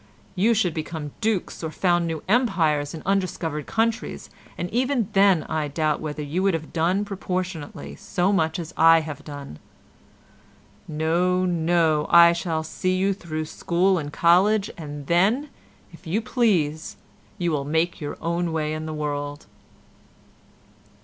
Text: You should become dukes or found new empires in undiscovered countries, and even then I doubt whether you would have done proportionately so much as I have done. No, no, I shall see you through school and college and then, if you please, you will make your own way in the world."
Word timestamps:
You 0.33 0.55
should 0.55 0.73
become 0.73 1.11
dukes 1.21 1.63
or 1.63 1.69
found 1.69 2.07
new 2.07 2.23
empires 2.27 2.95
in 2.95 3.03
undiscovered 3.05 3.67
countries, 3.67 4.31
and 4.57 4.67
even 4.71 5.09
then 5.13 5.43
I 5.43 5.67
doubt 5.67 6.01
whether 6.01 6.23
you 6.23 6.41
would 6.41 6.55
have 6.55 6.73
done 6.73 7.05
proportionately 7.05 7.95
so 7.97 8.33
much 8.33 8.57
as 8.57 8.73
I 8.77 9.01
have 9.01 9.23
done. 9.23 9.59
No, 10.87 11.45
no, 11.45 12.07
I 12.09 12.33
shall 12.33 12.63
see 12.63 12.95
you 12.97 13.13
through 13.13 13.45
school 13.45 13.99
and 13.99 14.11
college 14.11 14.71
and 14.75 15.05
then, 15.05 15.49
if 15.93 16.07
you 16.07 16.19
please, 16.19 16.97
you 17.37 17.51
will 17.51 17.63
make 17.63 18.01
your 18.01 18.17
own 18.23 18.51
way 18.51 18.73
in 18.73 18.87
the 18.87 18.95
world." 18.95 19.45